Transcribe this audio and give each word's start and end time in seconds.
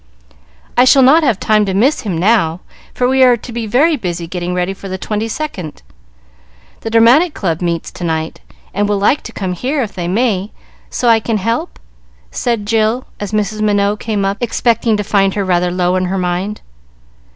"I 0.75 0.83
shall 0.83 1.03
not 1.03 1.21
have 1.21 1.39
time 1.39 1.63
to 1.67 1.75
miss 1.75 2.01
him 2.01 2.17
now, 2.17 2.61
for 2.91 3.07
we 3.07 3.21
are 3.21 3.37
to 3.37 3.51
be 3.51 3.67
very 3.67 3.95
busy 3.95 4.25
getting 4.25 4.55
ready 4.55 4.73
for 4.73 4.89
the 4.89 4.97
Twenty 4.97 5.27
second. 5.27 5.83
The 6.79 6.89
Dramatic 6.89 7.35
Club 7.35 7.61
meets 7.61 7.91
to 7.91 8.03
night, 8.03 8.41
and 8.73 8.89
would 8.89 8.95
like 8.95 9.21
to 9.21 9.31
come 9.31 9.53
here, 9.53 9.83
if 9.83 9.93
they 9.93 10.07
may, 10.07 10.49
so 10.89 11.07
I 11.07 11.19
can 11.19 11.37
help?" 11.37 11.77
said 12.31 12.65
Jill, 12.65 13.05
as 13.19 13.31
Mrs. 13.31 13.61
Minot 13.61 13.99
came 13.99 14.25
up, 14.25 14.37
expecting 14.41 14.97
to 14.97 15.03
find 15.03 15.35
her 15.35 15.45
rather 15.45 15.69
low 15.69 15.95
in 15.95 16.05
her 16.05 16.17
mind. 16.17 16.61